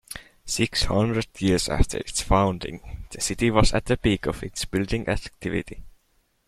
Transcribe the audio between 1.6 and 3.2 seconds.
after its founding,